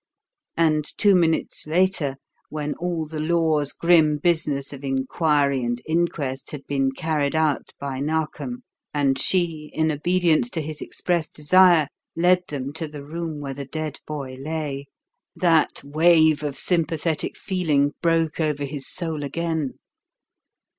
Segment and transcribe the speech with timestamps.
[0.57, 2.17] And two minutes later
[2.49, 7.99] when all the Law's grim business of inquiry and inquest had been carried out by
[7.99, 8.63] Narkom,
[8.95, 13.65] and she, in obedience to his expressed desire, led them to the room where the
[13.65, 14.87] dead boy lay
[15.35, 19.75] that wave of sympathetic feeling broke over his soul again.